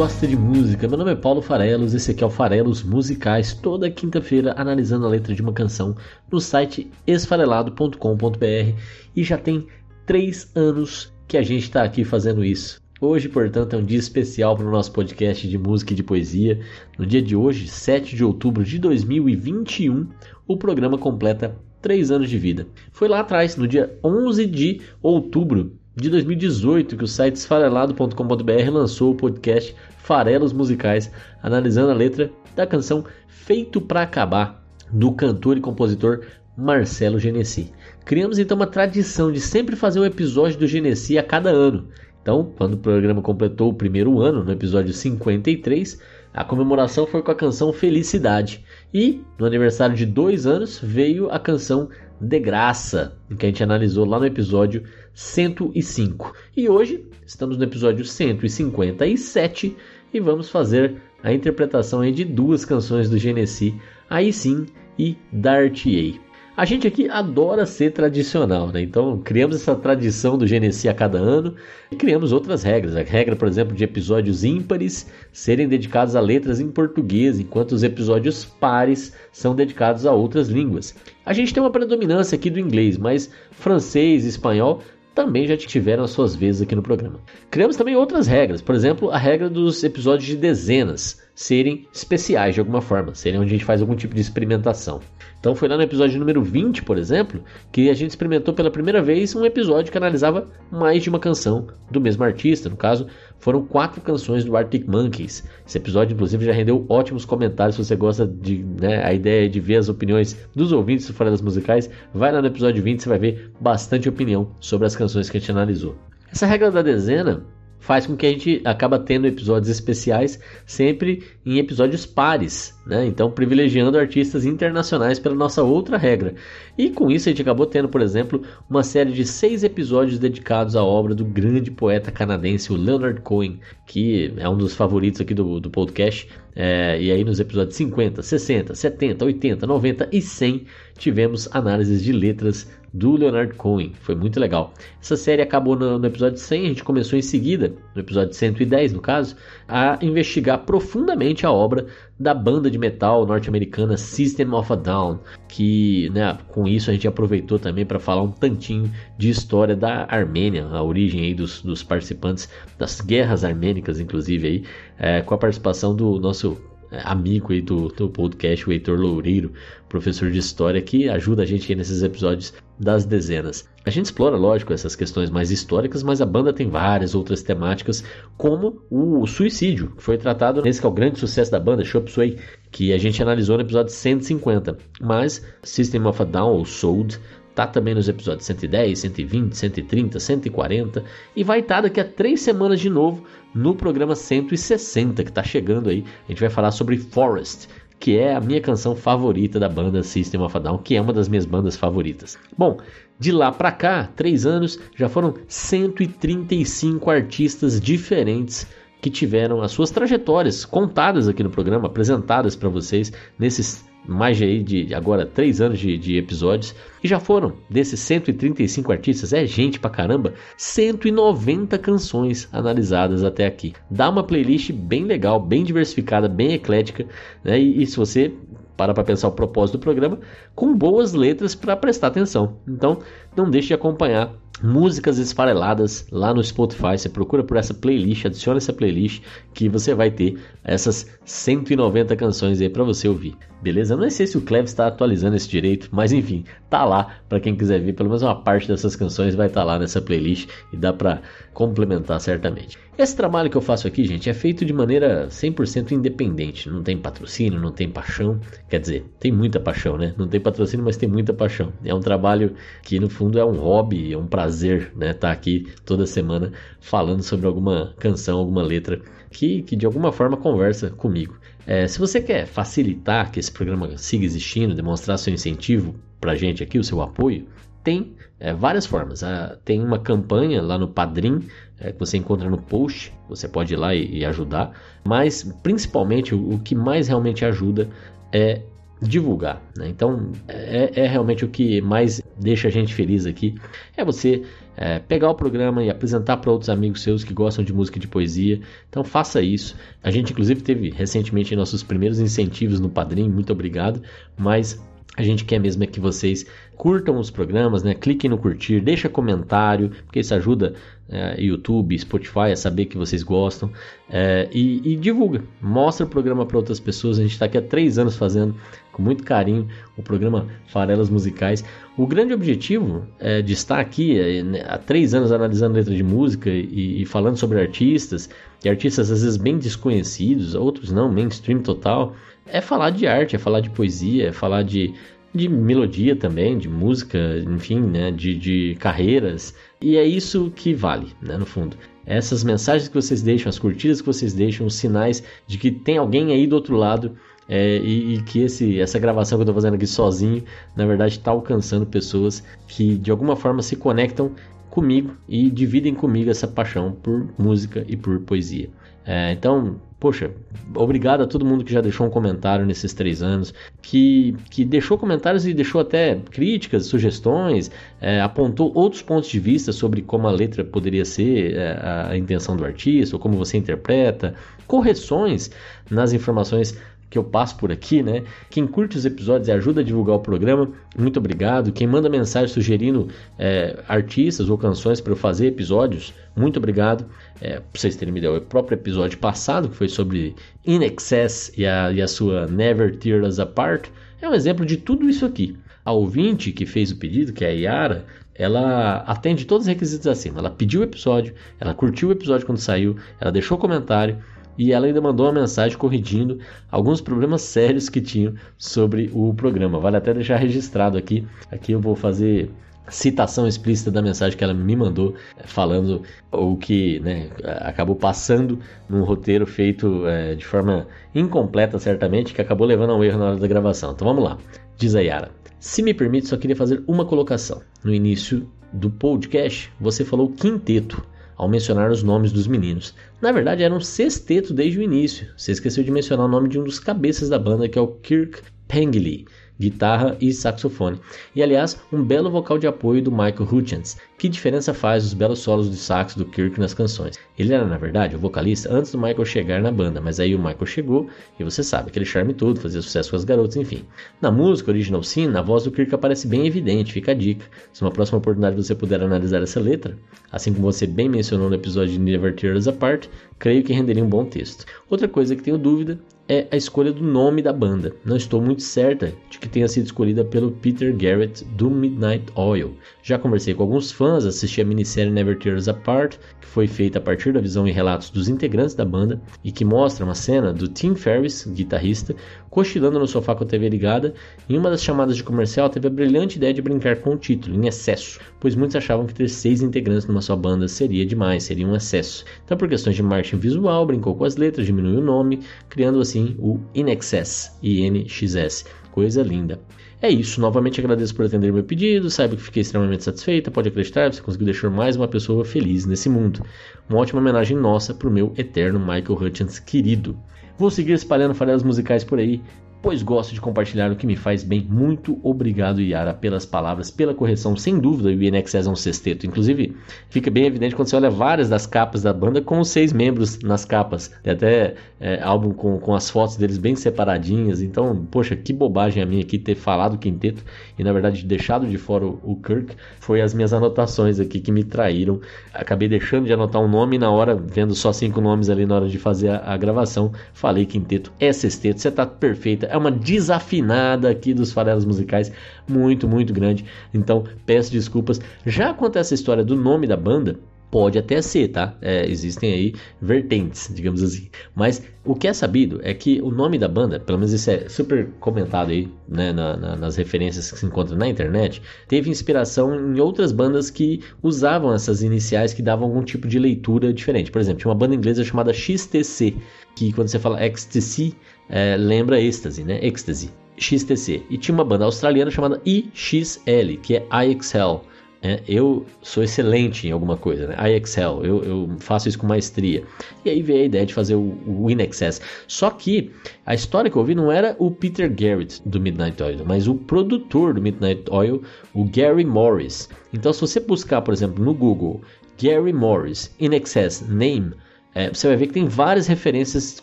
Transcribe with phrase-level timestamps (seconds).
[0.00, 3.90] Gosta de música, meu nome é Paulo Farelos, esse aqui é o Farelos Musicais, toda
[3.90, 5.94] quinta-feira analisando a letra de uma canção
[6.32, 8.80] no site esfarelado.com.br
[9.14, 9.66] e já tem
[10.06, 12.80] três anos que a gente está aqui fazendo isso.
[12.98, 16.58] Hoje, portanto, é um dia especial para o nosso podcast de música e de poesia.
[16.98, 20.08] No dia de hoje, 7 de outubro de 2021,
[20.48, 22.66] o programa completa três anos de vida.
[22.90, 29.10] Foi lá atrás, no dia 11 de outubro de 2018 que o site esfarelado.com.br lançou
[29.12, 31.10] o podcast Farelos Musicais,
[31.42, 36.20] analisando a letra da canção Feito para Acabar, do cantor e compositor
[36.56, 37.72] Marcelo Genesi.
[38.04, 41.88] Criamos então uma tradição de sempre fazer um episódio do Genesi a cada ano.
[42.22, 45.98] Então, quando o programa completou o primeiro ano, no episódio 53,
[46.34, 48.64] a comemoração foi com a canção Felicidade.
[48.92, 51.88] E, no aniversário de dois anos, veio a canção
[52.20, 54.82] De Graça, que a gente analisou lá no episódio
[55.14, 56.32] 105.
[56.56, 59.76] E hoje estamos no episódio 157
[60.12, 63.74] e vamos fazer a interpretação de duas canções do Genesi,
[64.08, 64.66] Aí Sim
[64.98, 66.29] e Dar-te-ei.
[66.60, 68.82] A gente aqui adora ser tradicional, né?
[68.82, 71.54] Então criamos essa tradição do Genesi a cada ano
[71.90, 72.94] e criamos outras regras.
[72.94, 77.82] A regra, por exemplo, de episódios ímpares serem dedicados a letras em português, enquanto os
[77.82, 80.94] episódios pares são dedicados a outras línguas.
[81.24, 84.82] A gente tem uma predominância aqui do inglês, mas francês e espanhol
[85.14, 87.20] também já tiveram as suas vezes aqui no programa.
[87.50, 92.60] Criamos também outras regras, por exemplo, a regra dos episódios de dezenas serem especiais de
[92.60, 95.00] alguma forma, serem onde a gente faz algum tipo de experimentação.
[95.40, 97.42] Então foi lá no episódio número 20, por exemplo,
[97.72, 101.68] que a gente experimentou pela primeira vez um episódio que analisava mais de uma canção
[101.90, 102.68] do mesmo artista.
[102.68, 103.06] No caso,
[103.38, 105.42] foram quatro canções do Arctic Monkeys.
[105.66, 107.76] Esse episódio, inclusive, já rendeu ótimos comentários.
[107.76, 111.40] Se você gosta de né, a ideia de ver as opiniões dos ouvintes Fora das
[111.40, 115.38] Musicais, vai lá no episódio 20, você vai ver bastante opinião sobre as canções que
[115.38, 115.96] a gente analisou.
[116.30, 117.42] Essa regra da dezena
[117.80, 123.06] faz com que a gente acaba tendo episódios especiais sempre em episódios pares, né?
[123.06, 126.34] Então privilegiando artistas internacionais pela nossa outra regra.
[126.76, 130.74] E com isso a gente acabou tendo, por exemplo, uma série de seis episódios dedicados
[130.74, 135.32] à obra do grande poeta canadense, o Leonard Cohen, que é um dos favoritos aqui
[135.32, 136.28] do, do podcast.
[136.56, 140.66] É, e aí nos episódios 50, 60, 70, 80, 90 e 100
[140.98, 143.92] tivemos análises de letras do Leonard Cohen.
[144.00, 144.74] Foi muito legal.
[145.00, 148.92] Essa série acabou no, no, episódio 100, a gente começou em seguida, no episódio 110
[148.92, 149.36] no caso,
[149.68, 151.86] a investigar profundamente a obra
[152.20, 157.08] da banda de metal norte-americana System of a Down, que né, com isso a gente
[157.08, 161.82] aproveitou também para falar um tantinho de história da Armênia, a origem aí dos, dos
[161.82, 162.46] participantes
[162.78, 164.64] das guerras armênicas, inclusive aí,
[164.98, 166.60] é, com a participação do nosso
[167.04, 169.52] amigo aí do, do podcast, o Heitor Loureiro,
[169.88, 173.68] professor de história, que ajuda a gente nesses episódios das dezenas.
[173.84, 178.04] A gente explora, lógico, essas questões mais históricas, mas a banda tem várias outras temáticas,
[178.36, 182.10] como o suicídio, que foi tratado nesse que é o grande sucesso da banda, Chop
[182.10, 182.38] Suey,
[182.70, 184.76] que a gente analisou no episódio 150.
[185.00, 187.18] Mas System of a Down, ou Sold,
[187.66, 191.04] tá também nos episódios 110, 120, 130, 140
[191.34, 195.42] e vai estar tá daqui a três semanas de novo no programa 160 que está
[195.42, 196.04] chegando aí.
[196.26, 200.40] A gente vai falar sobre Forest, que é a minha canção favorita da banda System
[200.40, 202.38] of a Down, que é uma das minhas bandas favoritas.
[202.56, 202.78] Bom,
[203.18, 208.66] de lá para cá, três anos, já foram 135 artistas diferentes
[209.00, 214.94] que tiveram as suas trajetórias contadas aqui no programa, apresentadas para vocês nesses mais de,
[214.94, 216.74] agora três anos de, de, episódios
[217.04, 223.74] e já foram desses 135 artistas, é gente pra caramba, 190 canções analisadas até aqui.
[223.90, 227.06] Dá uma playlist bem legal, bem diversificada, bem eclética,
[227.44, 227.60] né?
[227.60, 228.32] E, e se você
[228.80, 230.18] para para pensar o propósito do programa,
[230.54, 232.56] com boas letras para prestar atenção.
[232.66, 233.00] Então,
[233.36, 234.32] não deixe de acompanhar
[234.62, 236.98] músicas esfareladas lá no Spotify.
[236.98, 239.22] Você procura por essa playlist, adiciona essa playlist
[239.54, 243.36] que você vai ter essas 190 canções aí para você ouvir.
[243.62, 243.96] Beleza?
[243.96, 247.54] Não sei se o Cleves está atualizando esse direito, mas enfim, tá lá para quem
[247.54, 247.92] quiser ver.
[247.92, 251.20] Pelo menos uma parte dessas canções vai estar tá lá nessa playlist e dá para
[251.52, 252.78] complementar certamente.
[252.96, 256.68] Esse trabalho que eu faço aqui, gente, é feito de maneira 100% independente.
[256.68, 258.38] Não tem patrocínio, não tem paixão.
[258.68, 260.14] Quer dizer, tem muita paixão, né?
[260.18, 261.72] Não tem patrocínio, mas tem muita paixão.
[261.82, 265.10] É um trabalho que no, fundo é um hobby, é um prazer, né?
[265.10, 268.98] Estar tá aqui toda semana falando sobre alguma canção, alguma letra
[269.30, 271.38] que, que de alguma forma conversa comigo.
[271.66, 276.34] É, se você quer facilitar que esse programa siga existindo, demonstrar seu incentivo para a
[276.34, 277.46] gente aqui, o seu apoio,
[277.84, 279.22] tem é, várias formas.
[279.22, 281.40] Ah, tem uma campanha lá no Padrim
[281.78, 284.72] é, que você encontra no post, você pode ir lá e, e ajudar,
[285.06, 287.86] mas principalmente o, o, que mais realmente ajuda
[288.32, 288.62] é
[289.00, 289.62] divulgar.
[289.76, 289.88] Né?
[289.88, 293.54] Então é, é, realmente o que mais deixa a gente feliz aqui
[293.96, 294.42] é você
[294.76, 298.00] é, pegar o programa e apresentar para outros amigos seus que gostam de música e
[298.00, 298.60] de poesia.
[298.88, 299.76] Então faça isso.
[300.02, 304.02] A gente inclusive teve recentemente nossos primeiros incentivos no Padrim, muito obrigado.
[304.36, 304.80] Mas
[305.16, 306.46] a gente quer mesmo é que vocês
[306.76, 307.94] curtam os programas, né?
[307.94, 310.74] Cliquem no curtir, deixa comentário, porque isso ajuda
[311.08, 313.70] é, YouTube, Spotify a saber que vocês gostam
[314.08, 317.18] é, e, e, divulga, mostra o programa para outras pessoas.
[317.18, 318.54] A gente está aqui há três anos fazendo
[318.92, 321.64] com muito carinho o programa Farelas Musicais.
[321.96, 326.02] O grande objetivo é, de estar aqui é, né, há três anos analisando letra de
[326.02, 328.28] música e, e falando sobre artistas
[328.64, 332.14] e artistas às vezes bem desconhecidos, outros não, mainstream total
[332.46, 334.92] é falar de arte, é falar de poesia, é falar de,
[335.34, 339.54] de melodia também, de música, enfim, né, de, de carreiras.
[339.80, 341.76] E é isso que vale, né, no fundo.
[342.04, 345.96] Essas mensagens que vocês deixam, as curtidas que vocês deixam, os sinais de que tem
[345.96, 347.16] alguém aí do outro lado
[347.50, 350.44] é, e, e, que esse, essa gravação que eu estou fazendo aqui sozinho,
[350.76, 354.30] na verdade, está alcançando pessoas que de alguma forma se conectam
[354.70, 358.70] comigo e dividem comigo essa paixão por música e por poesia.
[359.04, 360.30] É, então, poxa,
[360.76, 364.96] obrigado a todo mundo que já deixou um comentário nesses três anos, que, que deixou
[364.96, 367.68] comentários e deixou até críticas, sugestões,
[368.00, 372.56] é, apontou outros pontos de vista sobre como a letra poderia ser é, a intenção
[372.56, 374.34] do artista, ou como você interpreta,
[374.68, 375.50] correções
[375.90, 376.78] nas informações
[377.10, 378.22] que eu passo por aqui, né?
[378.48, 381.72] Quem curte os episódios e ajuda a divulgar o programa, muito obrigado.
[381.72, 387.04] Quem manda mensagem sugerindo é, artistas ou canções para eu fazer episódios, muito obrigado.
[387.40, 391.52] É, para vocês terem me dado o próprio episódio passado, que foi sobre In Excess
[391.56, 393.88] e a, e a sua Never Tear Us Apart,
[394.22, 395.58] é um exemplo de tudo isso aqui.
[395.84, 400.06] A ouvinte que fez o pedido, que é a Yara, ela atende todos os requisitos
[400.06, 400.38] acima.
[400.38, 404.18] Ela pediu o episódio, ela curtiu o episódio quando saiu, ela deixou comentário
[404.56, 406.38] e ela ainda mandou uma mensagem corrigindo
[406.70, 409.78] alguns problemas sérios que tinham sobre o programa.
[409.78, 411.26] Vale até deixar registrado aqui.
[411.50, 412.50] Aqui eu vou fazer
[412.90, 416.02] citação explícita da mensagem que ela me mandou, eh, falando
[416.32, 417.30] o que né,
[417.60, 418.58] acabou passando
[418.88, 423.24] num roteiro feito é, de forma incompleta, certamente, que acabou levando a um erro na
[423.26, 423.92] hora da gravação.
[423.92, 424.38] Então vamos lá.
[424.76, 425.30] Diz a Yara.
[425.58, 427.60] Se me permite, só queria fazer uma colocação.
[427.84, 431.04] No início do podcast, você falou quinteto
[431.40, 432.94] ao mencionar os nomes dos meninos.
[433.18, 435.26] Na verdade, era um sexteto desde o início.
[435.34, 437.88] Você esqueceu de mencionar o nome de um dos cabeças da banda, que é o
[437.88, 439.24] Kirk Pengilly
[439.60, 440.98] guitarra e saxofone.
[441.36, 443.98] E aliás, um belo vocal de apoio do Michael Hutchins.
[444.16, 447.18] Que diferença faz os belos solos de sax do Kirk nas canções?
[447.38, 450.38] Ele era, na verdade, o vocalista antes do Michael chegar na banda, mas aí o
[450.38, 451.08] Michael chegou
[451.38, 453.84] e você sabe, aquele charme todo, fazia sucesso com as garotas, enfim.
[454.20, 457.44] Na música Original Sin, a voz do Kirk aparece bem evidente, fica a dica.
[457.72, 459.96] Se uma próxima oportunidade você puder analisar essa letra,
[460.32, 463.08] assim como você bem mencionou no episódio de Never Tear Us Apart,
[463.38, 464.64] creio que renderia um bom texto.
[464.88, 465.98] Outra coisa que tenho dúvida
[466.30, 467.92] é a escolha do nome da banda.
[468.04, 472.76] Não estou muito certa de que tenha sido escolhida pelo Peter Garrett do Midnight Oil.
[473.02, 476.98] Já conversei com alguns fãs, assisti a minissérie Never Tear Us Apart, que foi feita
[476.98, 480.52] a partir da visão e relatos dos integrantes da banda e que mostra uma cena
[480.52, 482.14] do Tim Ferriss, guitarrista,
[482.48, 484.14] cochilando no sofá com a TV ligada.
[484.48, 487.56] Em uma das chamadas de comercial, teve a brilhante ideia de brincar com o título,
[487.56, 491.66] em excesso, pois muitos achavam que ter seis integrantes numa só banda seria demais, seria
[491.66, 492.24] um excesso.
[492.44, 496.19] Então, por questões de marketing visual, brincou com as letras, diminuiu o nome, criando assim
[496.38, 498.64] o In Excess, INXS.
[498.90, 499.60] Coisa linda.
[500.02, 504.10] É isso, novamente agradeço por atender meu pedido, saiba que fiquei extremamente satisfeita, pode acreditar,
[504.10, 506.42] você conseguiu deixar mais uma pessoa feliz nesse mundo.
[506.88, 510.18] Uma ótima homenagem nossa para o meu eterno Michael Hutchins querido.
[510.56, 512.40] Vou seguir espalhando farelas musicais por aí
[512.82, 514.66] pois gosto de compartilhar o que me faz bem.
[514.68, 517.56] Muito obrigado, Yara, pelas palavras, pela correção.
[517.56, 519.26] Sem dúvida, o INXS é um sexteto.
[519.26, 519.76] Inclusive,
[520.08, 523.38] fica bem evidente quando você olha várias das capas da banda com os seis membros
[523.40, 524.10] nas capas.
[524.22, 527.60] Tem até é, álbum com, com as fotos deles bem separadinhas.
[527.60, 530.42] Então, poxa, que bobagem a minha aqui ter falado quinteto
[530.78, 532.74] e, na verdade, deixado de fora o, o Kirk.
[532.98, 535.20] Foi as minhas anotações aqui que me traíram.
[535.52, 538.88] Acabei deixando de anotar um nome na hora, vendo só cinco nomes ali na hora
[538.88, 540.12] de fazer a, a gravação.
[540.32, 545.32] Falei quinteto, é sexteto, você tá perfeita é uma desafinada aqui dos farelos musicais,
[545.68, 546.64] muito, muito grande.
[546.94, 548.20] Então, peço desculpas.
[548.46, 550.38] Já quanto a essa história do nome da banda,
[550.70, 551.76] Pode até ser, tá?
[551.82, 554.28] É, existem aí vertentes, digamos assim.
[554.54, 557.68] Mas o que é sabido é que o nome da banda, pelo menos isso é
[557.68, 562.94] super comentado aí, né, na, na, nas referências que se encontram na internet, teve inspiração
[562.94, 567.30] em outras bandas que usavam essas iniciais que davam algum tipo de leitura diferente.
[567.30, 569.34] Por exemplo, tinha uma banda inglesa chamada XTC,
[569.74, 571.14] que quando você fala ecstasy,
[571.48, 572.78] é, lembra êxtase, né?
[572.80, 573.30] Ecstasy.
[573.56, 574.22] XTC.
[574.30, 577.82] E tinha uma banda australiana chamada IXL, que é IXL.
[578.22, 580.56] É, eu sou excelente em alguma coisa, né?
[580.58, 582.84] I excel, eu, eu, faço isso com maestria.
[583.24, 585.22] E aí veio a ideia de fazer o, o In Excess.
[585.48, 586.10] Só que
[586.44, 589.74] a história que eu ouvi não era o Peter Garrett do Midnight Oil, mas o
[589.74, 592.90] produtor do Midnight Oil, o Gary Morris.
[593.12, 595.00] Então, se você buscar, por exemplo, no Google
[595.42, 597.52] Gary Morris In Excess Name,
[597.94, 599.82] é, você vai ver que tem várias referências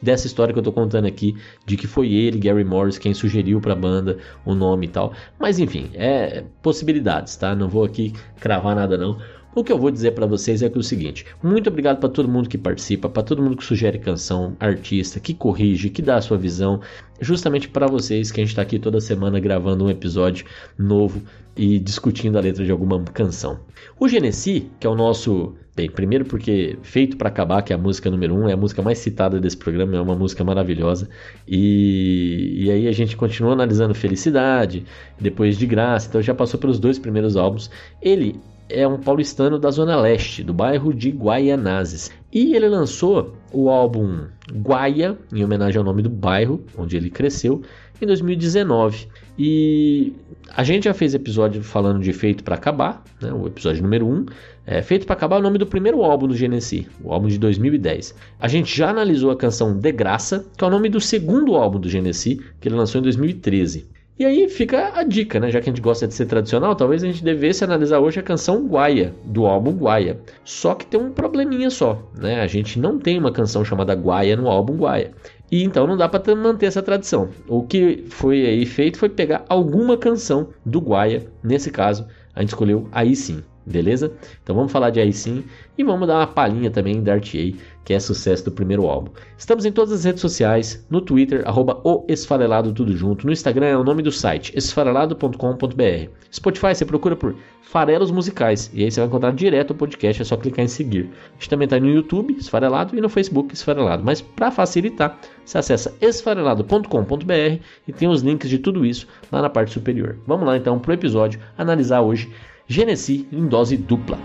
[0.00, 3.60] dessa história que eu estou contando aqui, de que foi ele, Gary Morris, quem sugeriu
[3.60, 5.14] para a banda o nome e tal.
[5.38, 7.54] Mas enfim, é possibilidades, tá?
[7.54, 9.18] Não vou aqui cravar nada não.
[9.56, 12.08] O que eu vou dizer para vocês é que é o seguinte: muito obrigado para
[12.08, 16.16] todo mundo que participa, para todo mundo que sugere canção, artista, que corrige, que dá
[16.16, 16.80] a sua visão,
[17.20, 20.44] justamente para vocês que a gente está aqui toda semana gravando um episódio
[20.76, 21.22] novo
[21.56, 23.60] e discutindo a letra de alguma canção.
[23.98, 27.78] O Genesi, que é o nosso Bem, primeiro porque Feito para Acabar, que é a
[27.78, 31.08] música número 1, um, é a música mais citada desse programa, é uma música maravilhosa.
[31.48, 34.84] E, e aí a gente continua analisando Felicidade,
[35.20, 37.70] depois de Graça, então já passou pelos dois primeiros álbuns.
[38.00, 42.10] Ele é um paulistano da Zona Leste, do bairro de Guaianazes.
[42.32, 47.62] E ele lançou o álbum Guaia, em homenagem ao nome do bairro onde ele cresceu,
[48.00, 49.08] em 2019.
[49.38, 50.12] E
[50.48, 54.26] a gente já fez episódio falando de Feito para Acabar, né, o episódio número 1.
[54.66, 57.38] É, Feito para Acabar é o nome do primeiro álbum do Genesi, o álbum de
[57.38, 58.14] 2010.
[58.38, 61.80] A gente já analisou a canção De Graça, que é o nome do segundo álbum
[61.80, 63.94] do Genesi, que ele lançou em 2013.
[64.16, 65.50] E aí fica a dica, né?
[65.50, 68.22] Já que a gente gosta de ser tradicional, talvez a gente devesse analisar hoje a
[68.22, 70.20] canção Guaia, do álbum Guaia.
[70.44, 72.40] Só que tem um probleminha só, né?
[72.40, 75.10] A gente não tem uma canção chamada Guaia no álbum Guaia.
[75.54, 77.28] E então não dá para manter essa tradição.
[77.46, 82.48] O que foi aí feito foi pegar alguma canção do Guaia, nesse caso, a gente
[82.48, 84.12] escolheu aí sim, beleza?
[84.42, 85.44] Então vamos falar de aí sim
[85.76, 89.10] e vamos dar uma palhinha também da RTA, que é sucesso do primeiro álbum.
[89.36, 93.66] Estamos em todas as redes sociais, no Twitter, arroba o Esfarelado tudo junto, no Instagram
[93.66, 96.10] é o nome do site, esfarelado.com.br.
[96.32, 100.24] Spotify você procura por Farelos Musicais, e aí você vai encontrar direto o podcast, é
[100.24, 101.10] só clicar em seguir.
[101.30, 104.04] A gente também está no YouTube, Esfarelado, e no Facebook, Esfarelado.
[104.04, 109.50] Mas para facilitar, você acessa esfarelado.com.br e tem os links de tudo isso lá na
[109.50, 110.16] parte superior.
[110.24, 112.30] Vamos lá então para o episódio analisar hoje
[112.66, 114.18] Genesi em dose dupla.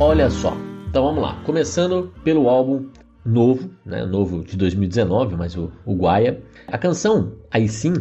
[0.00, 0.56] Olha só.
[0.88, 1.40] Então vamos lá.
[1.44, 2.88] Começando pelo álbum
[3.24, 4.04] novo, né?
[4.04, 6.42] Novo de 2019, mas o, o Guaia.
[6.66, 7.94] A canção Aí Sim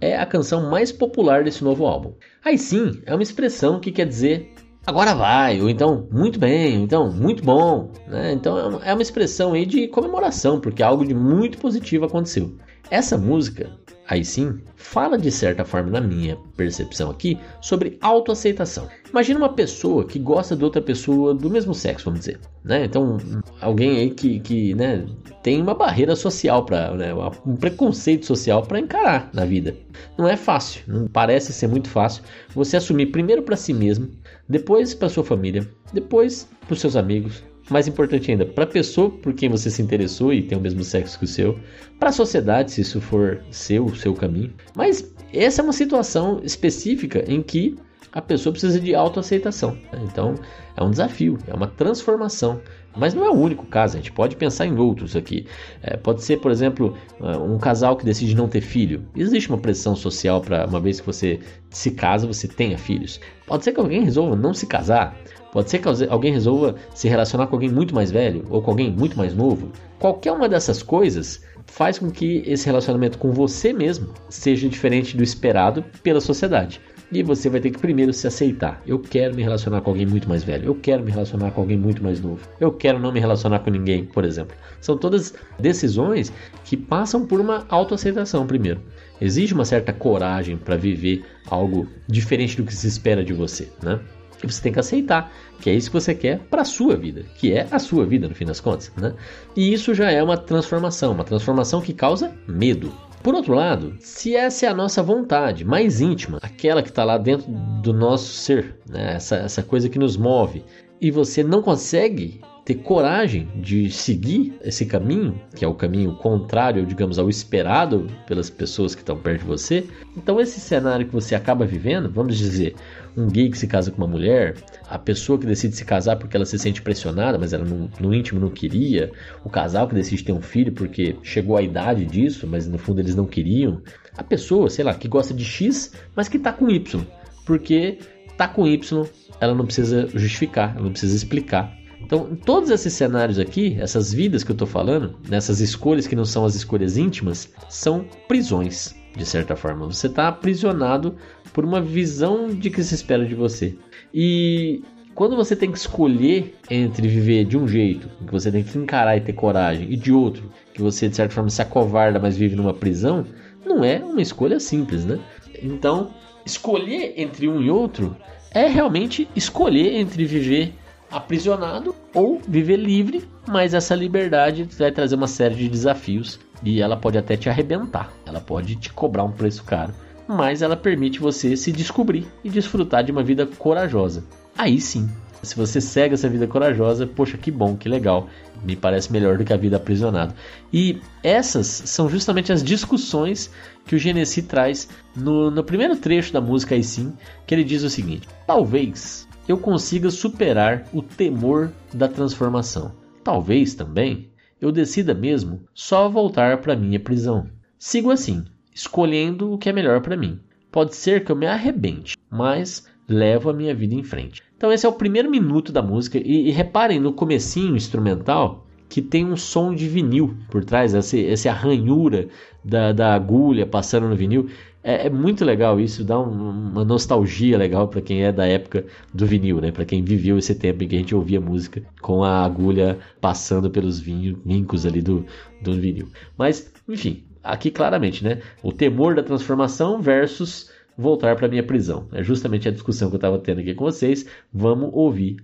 [0.00, 2.12] é a canção mais popular desse novo álbum.
[2.44, 4.52] Aí sim é uma expressão que quer dizer
[4.86, 7.90] agora vai, ou então muito bem, ou então muito bom.
[8.06, 8.32] Né?
[8.32, 12.54] Então é uma expressão aí de comemoração, porque algo de muito positivo aconteceu.
[12.90, 13.70] Essa música
[14.08, 18.88] aí sim, fala de certa forma, na minha percepção aqui, sobre autoaceitação.
[19.10, 22.40] Imagina uma pessoa que gosta de outra pessoa do mesmo sexo, vamos dizer.
[22.64, 22.84] Né?
[22.84, 23.18] Então,
[23.60, 25.06] alguém aí que, que né,
[25.42, 27.12] tem uma barreira social, para né,
[27.46, 29.76] um preconceito social para encarar na vida.
[30.18, 32.22] Não é fácil, não parece ser muito fácil
[32.54, 34.08] você assumir primeiro para si mesmo,
[34.48, 39.10] depois para sua família, depois para os seus amigos, mais importante ainda, para a pessoa
[39.10, 41.58] por quem você se interessou e tem o mesmo sexo que o seu,
[41.98, 44.52] para a sociedade, se isso for seu, seu caminho.
[44.76, 47.76] Mas essa é uma situação específica em que
[48.12, 49.72] a pessoa precisa de autoaceitação.
[49.92, 50.00] Né?
[50.04, 50.34] Então
[50.76, 52.60] é um desafio, é uma transformação.
[52.96, 55.46] Mas não é o único caso, a gente pode pensar em outros aqui.
[55.82, 59.04] É, pode ser, por exemplo, é, um casal que decide não ter filho.
[59.16, 63.20] Existe uma pressão social para, uma vez que você se casa, você tenha filhos.
[63.46, 65.16] Pode ser que alguém resolva não se casar.
[65.52, 68.90] Pode ser que alguém resolva se relacionar com alguém muito mais velho ou com alguém
[68.90, 69.70] muito mais novo.
[70.00, 75.22] Qualquer uma dessas coisas faz com que esse relacionamento com você mesmo seja diferente do
[75.22, 76.80] esperado pela sociedade.
[77.14, 78.82] E você vai ter que primeiro se aceitar.
[78.84, 80.66] Eu quero me relacionar com alguém muito mais velho.
[80.66, 82.40] Eu quero me relacionar com alguém muito mais novo.
[82.58, 84.56] Eu quero não me relacionar com ninguém, por exemplo.
[84.80, 86.32] São todas decisões
[86.64, 88.80] que passam por uma autoaceitação primeiro.
[89.20, 94.00] Exige uma certa coragem para viver algo diferente do que se espera de você, né?
[94.42, 97.24] E você tem que aceitar que é isso que você quer para a sua vida,
[97.36, 99.14] que é a sua vida no fim das contas, né?
[99.54, 102.92] E isso já é uma transformação, uma transformação que causa medo.
[103.24, 107.16] Por outro lado, se essa é a nossa vontade mais íntima, aquela que está lá
[107.16, 107.50] dentro
[107.82, 109.14] do nosso ser, né?
[109.14, 110.62] essa, essa coisa que nos move,
[111.00, 116.86] e você não consegue ter coragem de seguir esse caminho, que é o caminho contrário,
[116.86, 119.86] digamos, ao esperado pelas pessoas que estão perto de você.
[120.16, 122.74] Então, esse cenário que você acaba vivendo, vamos dizer,
[123.14, 124.54] um gay que se casa com uma mulher,
[124.88, 128.14] a pessoa que decide se casar porque ela se sente pressionada, mas ela no, no
[128.14, 129.12] íntimo não queria,
[129.44, 132.98] o casal que decide ter um filho porque chegou a idade disso, mas no fundo
[132.98, 133.82] eles não queriam,
[134.16, 137.04] a pessoa, sei lá, que gosta de X, mas que tá com Y,
[137.44, 137.98] porque
[138.38, 139.06] tá com Y,
[139.38, 141.83] ela não precisa justificar, ela não precisa explicar.
[142.04, 146.24] Então, todos esses cenários aqui, essas vidas que eu estou falando, nessas escolhas que não
[146.24, 149.86] são as escolhas íntimas, são prisões, de certa forma.
[149.86, 151.16] Você está aprisionado
[151.52, 153.74] por uma visão de que se espera de você.
[154.12, 154.82] E
[155.14, 159.16] quando você tem que escolher entre viver de um jeito, que você tem que encarar
[159.16, 162.54] e ter coragem, e de outro, que você de certa forma se acovarda, mas vive
[162.54, 163.24] numa prisão,
[163.64, 165.18] não é uma escolha simples, né?
[165.62, 166.10] Então,
[166.44, 168.14] escolher entre um e outro
[168.50, 170.74] é realmente escolher entre viver
[171.16, 176.96] aprisionado ou viver livre, mas essa liberdade vai trazer uma série de desafios e ela
[176.96, 179.94] pode até te arrebentar, ela pode te cobrar um preço caro,
[180.26, 184.24] mas ela permite você se descobrir e desfrutar de uma vida corajosa.
[184.56, 185.08] Aí sim,
[185.44, 188.28] se você segue essa vida corajosa, poxa, que bom, que legal.
[188.62, 190.34] Me parece melhor do que a vida aprisionado.
[190.72, 193.50] E essas são justamente as discussões
[193.86, 197.12] que o Genesi traz no, no primeiro trecho da música Aí sim,
[197.46, 202.92] que ele diz o seguinte: Talvez eu consiga superar o temor da transformação.
[203.22, 207.46] Talvez também eu decida mesmo só voltar para minha prisão.
[207.78, 210.40] Sigo assim, escolhendo o que é melhor para mim.
[210.72, 214.42] Pode ser que eu me arrebente, mas levo a minha vida em frente.
[214.56, 219.02] Então esse é o primeiro minuto da música e, e reparem no comecinho instrumental que
[219.02, 222.28] tem um som de vinil por trás, essa, essa arranhura
[222.64, 224.48] da, da agulha passando no vinil.
[224.84, 228.84] É, é muito legal isso, dá um, uma nostalgia legal para quem é da época
[229.14, 229.72] do vinil, né?
[229.72, 233.70] Para quem viveu esse tempo em que a gente ouvia música com a agulha passando
[233.70, 235.24] pelos vincos ali do,
[235.62, 236.10] do vinil.
[236.36, 238.42] Mas, enfim, aqui claramente, né?
[238.62, 242.06] O temor da transformação versus voltar para minha prisão.
[242.12, 244.26] É justamente a discussão que eu estava tendo aqui com vocês.
[244.52, 245.38] Vamos ouvir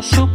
[0.00, 0.29] aí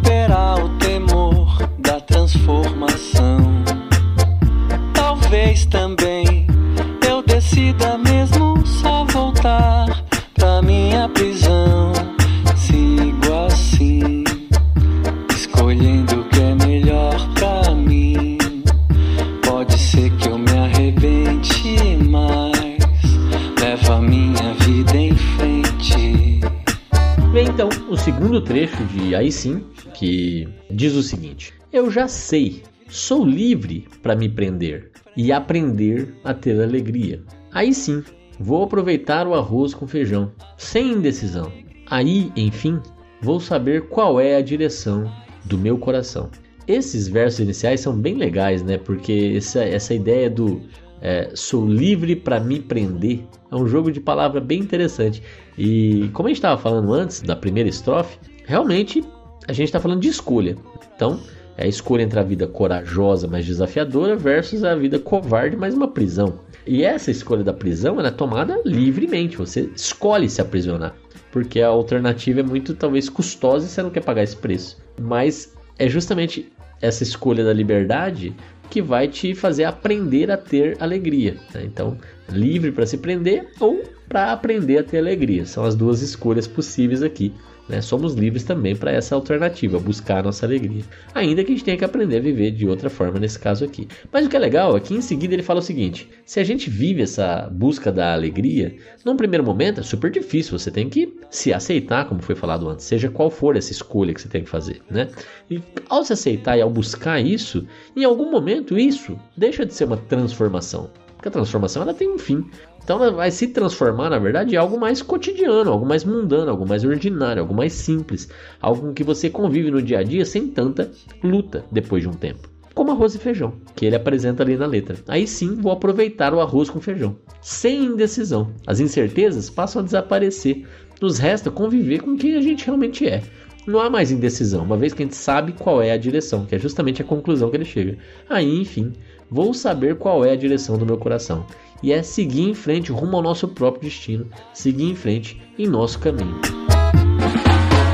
[32.05, 37.23] já sei, sou livre para me prender e aprender a ter alegria.
[37.51, 38.03] Aí sim,
[38.39, 41.51] vou aproveitar o arroz com feijão, sem indecisão.
[41.89, 42.79] Aí, enfim,
[43.23, 45.11] vou saber qual é a direção
[45.45, 46.29] do meu coração.
[46.67, 48.77] Esses versos iniciais são bem legais, né?
[48.77, 50.61] Porque essa, essa ideia do
[51.01, 55.23] é, sou livre para me prender é um jogo de palavra bem interessante.
[55.57, 59.03] E como a gente estava falando antes da primeira estrofe, realmente
[59.47, 60.55] a gente está falando de escolha.
[60.95, 61.19] Então,
[61.57, 65.87] é a escolha entre a vida corajosa, mas desafiadora, versus a vida covarde, mais uma
[65.87, 66.39] prisão.
[66.67, 69.37] E essa escolha da prisão é tomada livremente.
[69.37, 70.95] Você escolhe se aprisionar,
[71.31, 74.77] porque a alternativa é muito talvez custosa e você não quer pagar esse preço.
[74.99, 78.35] Mas é justamente essa escolha da liberdade
[78.69, 81.37] que vai te fazer aprender a ter alegria.
[81.53, 81.63] Né?
[81.65, 81.97] Então,
[82.29, 85.45] livre para se prender ou para aprender a ter alegria.
[85.45, 87.33] São as duas escolhas possíveis aqui
[87.67, 87.81] né?
[87.81, 90.83] Somos livres também para essa alternativa, buscar a nossa alegria.
[91.13, 93.87] Ainda que a gente tenha que aprender a viver de outra forma nesse caso aqui.
[94.11, 96.43] Mas o que é legal é que em seguida ele fala o seguinte: se a
[96.43, 101.13] gente vive essa busca da alegria, num primeiro momento é super difícil, você tem que
[101.29, 104.49] se aceitar, como foi falado antes, seja qual for essa escolha que você tem que
[104.49, 105.07] fazer, né?
[105.49, 109.85] E ao se aceitar e ao buscar isso, em algum momento isso deixa de ser
[109.85, 110.89] uma transformação.
[111.25, 112.45] Porque a transformação ela tem um fim.
[112.83, 116.67] Então ela vai se transformar, na verdade, em algo mais cotidiano, algo mais mundano, algo
[116.67, 118.29] mais ordinário, algo mais simples,
[118.61, 120.91] algo com que você convive no dia a dia sem tanta
[121.23, 122.47] luta depois de um tempo.
[122.75, 124.97] como arroz e feijão, que ele apresenta ali na letra.
[125.07, 128.51] Aí sim vou aproveitar o arroz com feijão, sem indecisão.
[128.67, 130.67] As incertezas passam a desaparecer.
[131.01, 133.23] Nos resta conviver com quem a gente realmente é.
[133.65, 136.53] Não há mais indecisão, uma vez que a gente sabe qual é a direção, que
[136.53, 137.97] é justamente a conclusão que ele chega.
[138.29, 138.93] Aí, enfim,
[139.29, 141.45] vou saber qual é a direção do meu coração.
[141.83, 145.99] E é seguir em frente rumo ao nosso próprio destino, seguir em frente em nosso
[145.99, 146.39] caminho.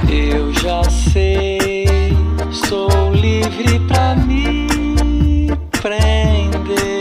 [0.09, 1.85] Eu já sei,
[2.67, 4.67] sou livre pra me
[5.81, 7.00] prender.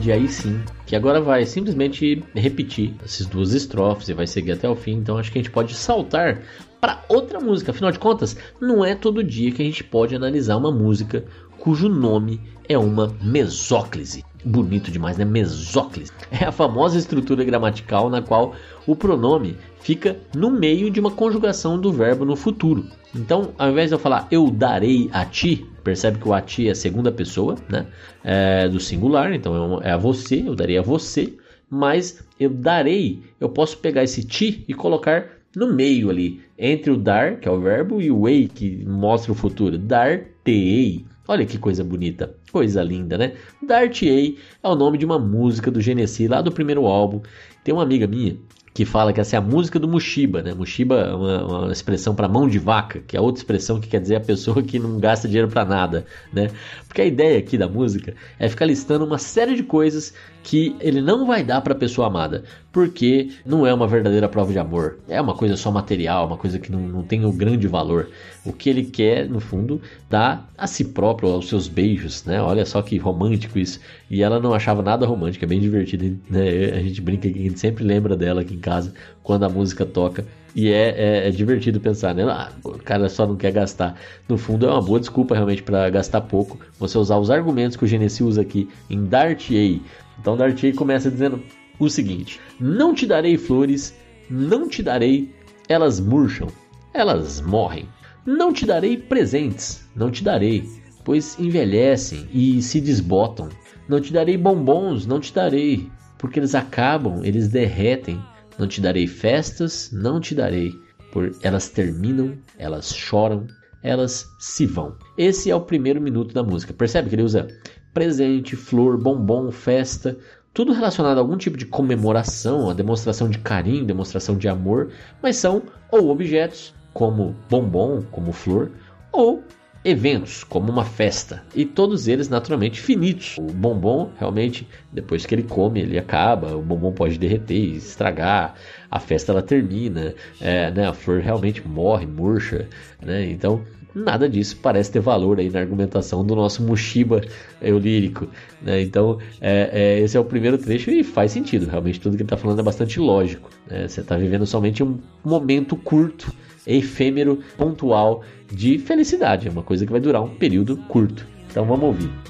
[0.00, 4.68] De aí sim, que agora vai simplesmente repetir essas duas estrofes e vai seguir até
[4.68, 4.92] o fim.
[4.92, 6.42] Então acho que a gente pode saltar
[6.80, 7.70] para outra música.
[7.70, 11.24] Afinal de contas, não é todo dia que a gente pode analisar uma música
[11.58, 14.24] cujo nome é uma mesóclise.
[14.42, 15.24] Bonito demais, né?
[15.24, 16.10] Mesóclise.
[16.32, 18.54] É a famosa estrutura gramatical na qual
[18.86, 22.86] o pronome fica no meio de uma conjugação do verbo no futuro.
[23.14, 26.68] Então, ao invés de eu falar eu darei a ti, percebe que o a ti
[26.68, 27.86] é a segunda pessoa, né?
[28.22, 31.34] É do singular, então é, é a você, eu darei a você,
[31.68, 36.96] mas eu darei, eu posso pegar esse ti e colocar no meio ali, entre o
[36.96, 39.76] dar, que é o verbo, e o ei, que mostra o futuro.
[39.76, 41.04] Dar-te-ei.
[41.26, 43.32] Olha que coisa bonita, coisa linda, né?
[43.62, 47.20] Dar-te-ei é o nome de uma música do Genesi, lá do primeiro álbum.
[47.64, 48.36] Tem uma amiga minha
[48.72, 50.54] que fala que essa é a música do Mushiba, né?
[50.54, 54.00] Mushiba é uma, uma expressão para mão de vaca, que é outra expressão que quer
[54.00, 56.50] dizer a pessoa que não gasta dinheiro para nada, né?
[56.86, 61.00] Porque a ideia aqui da música é ficar listando uma série de coisas que ele
[61.00, 64.98] não vai dar para a pessoa amada, porque não é uma verdadeira prova de amor,
[65.08, 68.08] é uma coisa só material, uma coisa que não, não tem o grande valor.
[68.44, 72.40] O que ele quer, no fundo, dar a si próprio, aos seus beijos, né?
[72.40, 73.80] Olha só que romântico isso.
[74.08, 76.70] E ela não achava nada romântico, é bem divertido, né?
[76.74, 79.84] A gente brinca que a gente sempre lembra dela aqui em casa quando a música
[79.84, 80.24] toca.
[80.54, 82.24] E é, é, é, divertido pensar, né?
[82.24, 83.94] Ah, o cara só não quer gastar.
[84.28, 86.58] No fundo, é uma boa desculpa realmente para gastar pouco.
[86.78, 89.80] Você usar os argumentos que o Genesi usa aqui em Dartiei.
[90.20, 91.42] Então, Dartiei começa dizendo
[91.78, 93.94] o seguinte: Não te darei flores,
[94.28, 95.34] não te darei,
[95.68, 96.48] elas murcham,
[96.92, 97.88] elas morrem.
[98.26, 100.68] Não te darei presentes, não te darei,
[101.04, 103.48] pois envelhecem e se desbotam.
[103.88, 108.20] Não te darei bombons, não te darei, porque eles acabam, eles derretem
[108.60, 110.70] não te darei festas, não te darei,
[111.10, 113.46] por elas terminam, elas choram,
[113.82, 114.98] elas se vão.
[115.16, 116.74] Esse é o primeiro minuto da música.
[116.74, 117.48] Percebe que ele usa
[117.92, 120.16] presente, flor, bombom, festa,
[120.52, 124.90] tudo relacionado a algum tipo de comemoração, a demonstração de carinho, demonstração de amor,
[125.22, 128.70] mas são ou objetos como bombom, como flor,
[129.12, 129.44] ou
[129.84, 133.36] eventos, como uma festa, e todos eles naturalmente finitos.
[133.38, 138.54] O bombom, realmente, depois que ele come, ele acaba, o bombom pode derreter, estragar,
[138.90, 142.68] a festa ela termina, é, né, a flor realmente morre, murcha,
[143.00, 147.20] né, então nada disso parece ter valor aí na argumentação do nosso Mushiba
[147.60, 148.28] eulírico,
[148.62, 148.80] né?
[148.82, 151.66] Então, é, é, esse é o primeiro trecho e faz sentido.
[151.68, 153.50] Realmente, tudo que ele está falando é bastante lógico.
[153.68, 153.88] Né?
[153.88, 156.32] Você está vivendo somente um momento curto,
[156.66, 158.22] efêmero, pontual
[158.52, 159.48] de felicidade.
[159.48, 161.26] É uma coisa que vai durar um período curto.
[161.50, 162.29] Então vamos ouvir.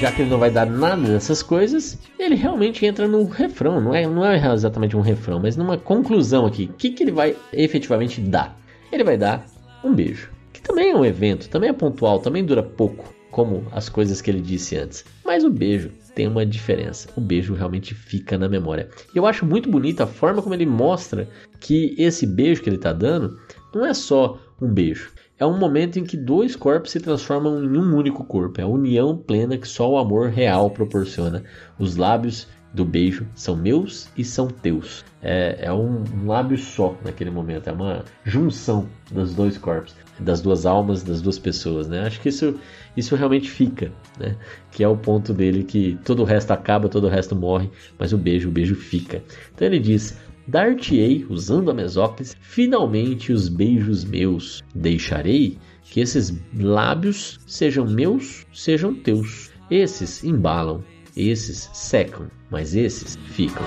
[0.00, 3.82] Já que ele não vai dar nada dessas coisas, ele realmente entra no refrão.
[3.82, 6.70] Não é, não é exatamente um refrão, mas numa conclusão aqui.
[6.72, 8.58] O que, que ele vai efetivamente dar?
[8.90, 9.44] Ele vai dar
[9.84, 10.30] um beijo.
[10.54, 13.19] Que também é um evento, também é pontual, também dura pouco.
[13.30, 15.04] Como as coisas que ele disse antes.
[15.24, 17.08] Mas o beijo tem uma diferença.
[17.16, 18.88] O beijo realmente fica na memória.
[19.14, 21.28] E eu acho muito bonita a forma como ele mostra
[21.60, 23.38] que esse beijo que ele está dando
[23.74, 25.12] não é só um beijo.
[25.38, 28.60] É um momento em que dois corpos se transformam em um único corpo.
[28.60, 31.42] É a união plena que só o amor real proporciona.
[31.78, 35.04] Os lábios do beijo são meus e são teus.
[35.22, 37.68] É, é um, um lábio só naquele momento.
[37.68, 41.88] É uma junção dos dois corpos, das duas almas, das duas pessoas.
[41.88, 42.00] Né?
[42.00, 42.54] Acho que isso,
[42.96, 43.92] isso realmente fica.
[44.18, 44.36] Né?
[44.70, 48.12] Que é o ponto dele que todo o resto acaba, todo o resto morre, mas
[48.12, 49.22] o beijo, o beijo fica.
[49.54, 54.62] Então ele diz: Dar-te-ei, usando a mesóclise, finalmente os beijos meus.
[54.74, 59.50] Deixarei que esses lábios sejam meus, sejam teus.
[59.70, 60.82] Esses embalam,
[61.16, 63.64] esses secam, mas esses ficam.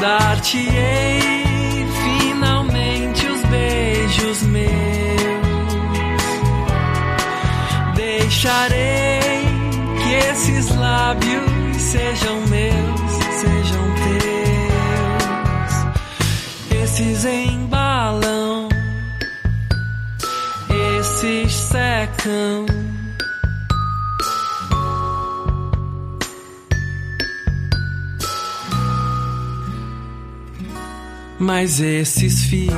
[0.00, 1.42] Dar-te-ei
[2.02, 4.72] finalmente os beijos meus.
[7.94, 9.44] Deixarei
[10.02, 13.00] que esses lábios sejam meus,
[13.40, 14.42] sejam teus.
[16.82, 18.68] Esses embalam,
[20.98, 22.81] esses secam.
[31.54, 32.74] Mas esses ficam.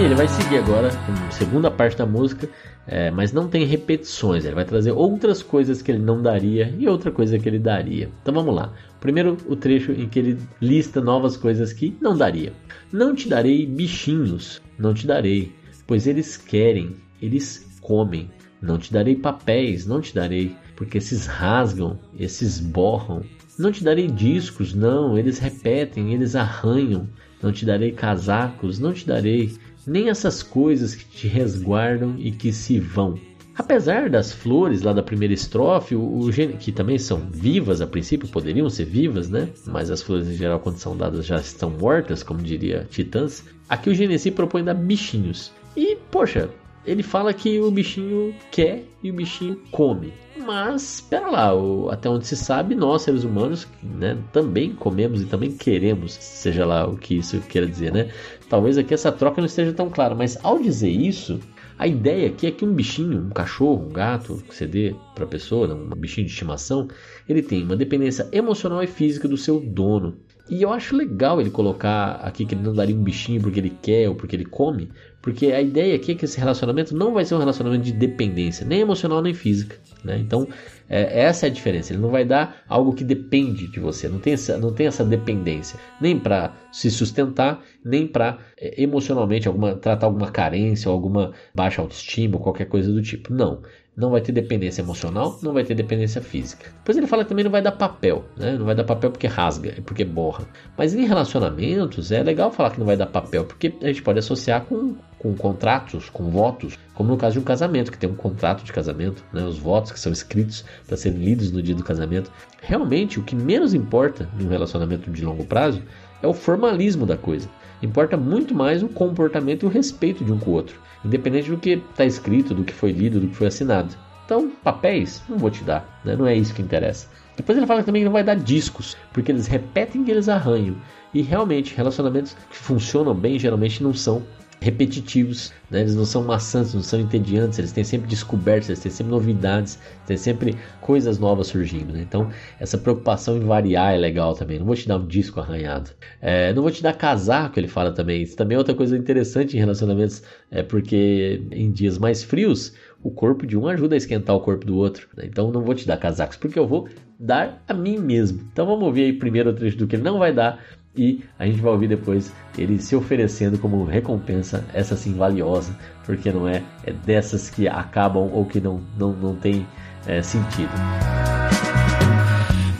[0.00, 2.48] E ele vai seguir agora com a segunda parte da música,
[2.86, 4.46] é, mas não tem repetições.
[4.46, 8.08] Ele vai trazer outras coisas que ele não daria e outra coisa que ele daria.
[8.22, 8.72] Então vamos lá.
[8.98, 12.54] Primeiro, o trecho em que ele lista novas coisas que não daria.
[12.90, 15.52] Não te darei bichinhos, não te darei,
[15.86, 18.30] pois eles querem, eles comem.
[18.62, 23.22] Não te darei papéis, não te darei, porque esses rasgam, esses borram.
[23.58, 27.08] Não te darei discos, não, eles repetem, eles arranham.
[27.42, 29.52] Não te darei casacos, não te darei,
[29.86, 33.18] nem essas coisas que te resguardam e que se vão.
[33.54, 38.28] Apesar das flores lá da primeira estrofe, o, o que também são vivas a princípio,
[38.28, 39.48] poderiam ser vivas, né?
[39.66, 43.44] Mas as flores em geral, quando são dadas, já estão mortas, como diria Titãs.
[43.68, 45.52] Aqui o Genesi propõe dar bichinhos.
[45.76, 46.48] E, poxa,
[46.86, 50.12] ele fala que o bichinho quer e o bichinho come.
[50.44, 55.26] Mas, espera lá, o- até onde se sabe, nós seres humanos né, também comemos e
[55.26, 58.10] também queremos, seja lá o que isso queira dizer, né?
[58.48, 61.38] Talvez aqui essa troca não esteja tão clara, mas ao dizer isso,
[61.78, 65.24] a ideia aqui é que um bichinho, um cachorro, um gato, que você dê para
[65.24, 66.88] a pessoa, né, um bichinho de estimação,
[67.28, 70.16] ele tem uma dependência emocional e física do seu dono.
[70.50, 73.72] E eu acho legal ele colocar aqui que ele não daria um bichinho porque ele
[73.80, 77.24] quer ou porque ele come, porque a ideia aqui é que esse relacionamento não vai
[77.24, 79.76] ser um relacionamento de dependência, nem emocional nem física.
[80.04, 80.18] Né?
[80.18, 80.48] Então,
[80.88, 81.92] é, essa é a diferença.
[81.92, 85.04] Ele não vai dar algo que depende de você, não tem essa, não tem essa
[85.04, 91.80] dependência, nem para se sustentar, nem para emocionalmente alguma, tratar alguma carência ou alguma baixa
[91.80, 93.32] autoestima ou qualquer coisa do tipo.
[93.32, 93.62] Não.
[93.94, 96.70] Não vai ter dependência emocional, não vai ter dependência física.
[96.78, 98.56] Depois ele fala que também não vai dar papel, né?
[98.56, 100.46] Não vai dar papel porque rasga, porque borra.
[100.78, 104.18] Mas em relacionamentos é legal falar que não vai dar papel, porque a gente pode
[104.18, 108.14] associar com, com contratos, com votos, como no caso de um casamento, que tem um
[108.14, 109.44] contrato de casamento, né?
[109.44, 112.32] Os votos que são escritos para serem lidos no dia do casamento.
[112.62, 115.82] Realmente, o que menos importa em um relacionamento de longo prazo
[116.22, 117.48] é o formalismo da coisa.
[117.82, 121.58] Importa muito mais o comportamento e o respeito de um com o outro, independente do
[121.58, 123.94] que está escrito, do que foi lido, do que foi assinado.
[124.24, 126.14] Então, papéis, não vou te dar, né?
[126.14, 127.08] não é isso que interessa.
[127.36, 130.76] Depois ele fala também que não vai dar discos, porque eles repetem e eles arranham.
[131.12, 134.22] E realmente, relacionamentos que funcionam bem geralmente não são
[134.62, 135.80] repetitivos, né?
[135.80, 139.78] eles não são maçantes, não são entediantes, eles têm sempre descobertas, eles têm sempre novidades,
[140.06, 141.92] têm sempre coisas novas surgindo.
[141.92, 142.02] Né?
[142.02, 144.60] Então, essa preocupação em variar é legal também.
[144.60, 147.90] Não vou te dar um disco arranhado, é, não vou te dar casaco, ele fala
[147.90, 148.22] também.
[148.22, 152.72] Isso também é outra coisa interessante em relacionamentos, é porque em dias mais frios
[153.02, 155.08] o corpo de um ajuda a esquentar o corpo do outro.
[155.16, 155.24] Né?
[155.26, 158.48] Então, não vou te dar casacos, porque eu vou dar a mim mesmo.
[158.52, 160.62] Então, vamos ouvir aí primeiro o trecho do que ele não vai dar
[160.94, 165.74] e a gente vai ouvir depois ele se oferecendo como recompensa, essa sim valiosa,
[166.04, 169.66] porque não é, é dessas que acabam ou que não, não, não tem
[170.06, 170.70] é, sentido.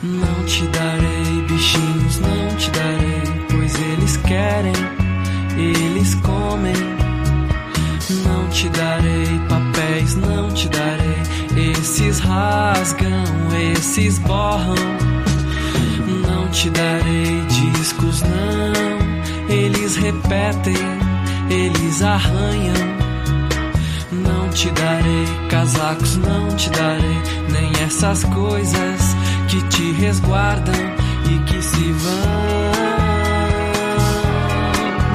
[0.03, 4.73] Não te darei bichinhos, não te darei, pois eles querem,
[5.57, 6.73] eles comem.
[8.25, 13.23] Não te darei papéis, não te darei, esses rasgam,
[13.73, 15.12] esses borram.
[16.53, 20.75] Te darei discos, não, eles repetem,
[21.49, 22.75] eles arranham.
[24.11, 27.17] Não te darei casacos, não te darei
[27.51, 29.15] nem essas coisas
[29.49, 30.75] que te resguardam
[31.25, 32.73] e que se vão.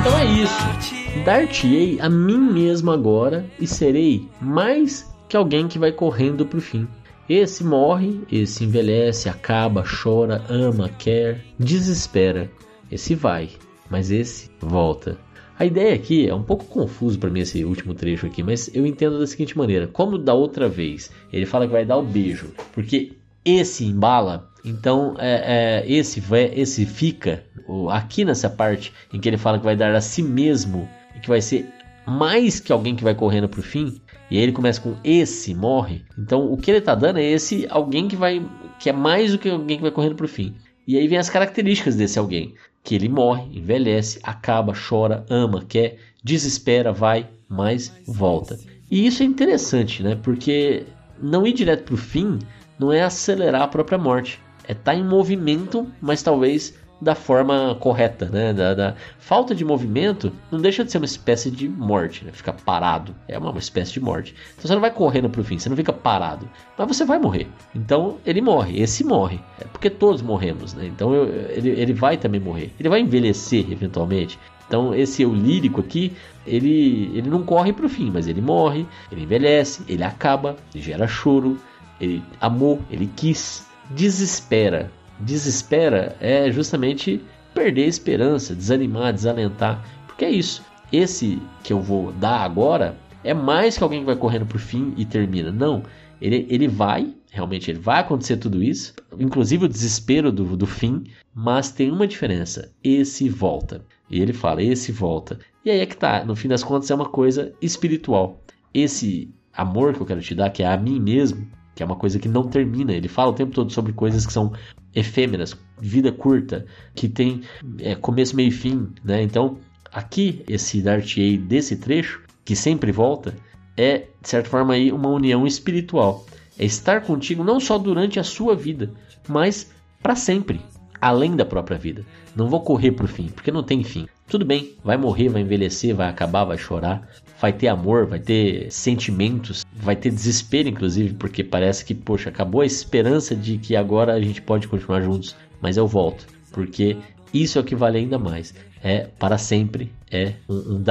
[0.01, 1.25] Então é isso.
[1.25, 6.63] Dar-te-ei a mim mesmo agora e serei mais que alguém que vai correndo para o
[6.63, 6.89] fim.
[7.29, 12.51] Esse morre, esse envelhece, acaba, chora, ama, quer, desespera.
[12.91, 13.51] Esse vai,
[13.91, 15.19] mas esse volta.
[15.59, 18.87] A ideia aqui é um pouco confuso para mim esse último trecho aqui, mas eu
[18.87, 22.53] entendo da seguinte maneira: como da outra vez ele fala que vai dar o beijo,
[22.73, 23.13] porque
[23.45, 27.45] esse embala, então é, é, esse vai, esse fica
[27.91, 31.29] aqui nessa parte em que ele fala que vai dar a si mesmo e que
[31.29, 31.67] vai ser
[32.09, 34.01] mais que alguém que vai correndo pro fim.
[34.31, 36.05] E aí ele começa com esse morre.
[36.19, 38.45] Então o que ele está dando é esse alguém que vai
[38.79, 40.55] que é mais do que alguém que vai correndo pro fim.
[40.87, 45.99] E aí vem as características desse alguém, que ele morre, envelhece, acaba, chora, ama, quer,
[46.25, 48.59] desespera, vai, mas volta.
[48.91, 50.19] E isso é interessante, né?
[50.23, 50.85] Porque
[51.21, 52.39] não ir direto pro fim
[52.79, 54.41] não é acelerar a própria morte.
[54.65, 58.53] É estar tá em movimento, mas talvez da forma correta, né?
[58.53, 62.33] Da, da, falta de movimento não deixa de ser uma espécie de morte, né?
[62.65, 64.35] Parado é uma, uma espécie de morte.
[64.55, 67.47] Então você não vai correndo pro fim, você não fica parado, mas você vai morrer.
[67.75, 70.87] Então ele morre, esse morre, é porque todos morremos, né?
[70.87, 74.39] Então eu, ele, ele vai também morrer, ele vai envelhecer eventualmente.
[74.67, 79.23] Então esse eu lírico aqui, ele, ele não corre pro fim, mas ele morre, ele
[79.23, 81.59] envelhece, ele acaba, gera choro,
[82.01, 87.23] ele amou, ele quis, desespera, desespera é justamente
[87.55, 89.85] perder a esperança, desanimar, desalentar.
[90.07, 90.63] Porque é isso.
[90.93, 94.95] Esse que eu vou dar agora é mais que alguém que vai correndo por fim
[94.97, 95.51] e termina.
[95.51, 95.83] Não.
[96.21, 101.05] Ele, ele vai, realmente ele vai acontecer tudo isso, inclusive o desespero do, do fim,
[101.35, 103.85] mas tem uma diferença: esse volta.
[104.11, 105.39] E ele fala, esse volta.
[105.65, 108.43] E aí é que tá, no fim das contas é uma coisa espiritual.
[108.73, 111.47] Esse amor que eu quero te dar, que é a mim mesmo,
[111.79, 112.93] que é uma coisa que não termina.
[112.93, 114.53] Ele fala o tempo todo sobre coisas que são
[114.93, 117.43] efêmeras, vida curta, que tem
[117.79, 119.23] é, começo, meio e fim, né?
[119.23, 119.59] Então,
[119.93, 123.33] aqui esse Dartier desse trecho, que sempre volta,
[123.77, 126.27] é de certa forma aí uma união espiritual.
[126.59, 128.91] É estar contigo não só durante a sua vida,
[129.29, 129.71] mas
[130.03, 130.61] para sempre,
[131.01, 132.05] além da própria vida.
[132.35, 134.09] Não vou correr pro fim, porque não tem fim.
[134.27, 137.09] Tudo bem, vai morrer, vai envelhecer, vai acabar, vai chorar,
[137.41, 142.61] vai ter amor, vai ter sentimentos, vai ter desespero, inclusive, porque parece que, poxa, acabou
[142.61, 146.97] a esperança de que agora a gente pode continuar juntos, mas eu volto, porque
[147.33, 148.55] isso é o que vale ainda mais.
[148.83, 150.83] É para sempre, é um, um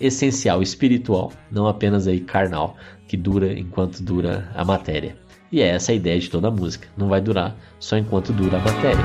[0.00, 2.76] essencial, espiritual, não apenas aí carnal,
[3.06, 5.16] que dura enquanto dura a matéria.
[5.50, 6.88] E é essa a ideia de toda a música.
[6.96, 9.04] Não vai durar só enquanto dura a matéria.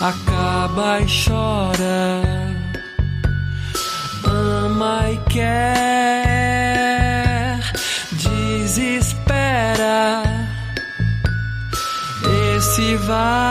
[0.00, 2.22] Acaba e chora,
[4.24, 5.58] ama e quer,
[8.12, 9.18] desespera.
[12.56, 13.48] Esse vai.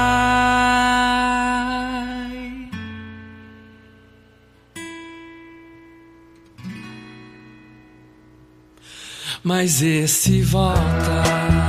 [9.48, 11.67] mas esse volta.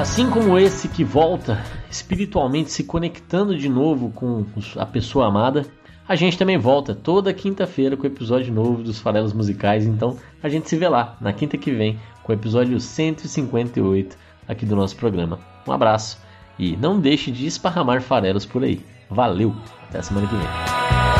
[0.00, 4.46] Assim como esse que volta, espiritualmente se conectando de novo com
[4.78, 5.66] a pessoa amada,
[6.08, 9.84] a gente também volta toda quinta-feira com o episódio novo dos Farelos Musicais.
[9.84, 14.16] Então a gente se vê lá na quinta que vem com o episódio 158
[14.48, 15.38] aqui do nosso programa.
[15.68, 16.18] Um abraço
[16.58, 18.80] e não deixe de esparramar farelos por aí.
[19.10, 19.54] Valeu!
[19.86, 21.19] Até a semana que vem.